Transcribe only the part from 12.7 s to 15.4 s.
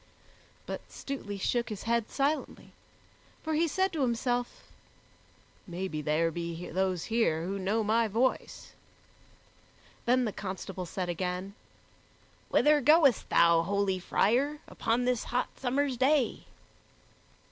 goest thou, holy friar, upon this